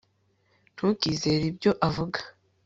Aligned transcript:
ntukizere 0.73 1.43
ibyo 1.51 1.71
avuga 1.87 2.19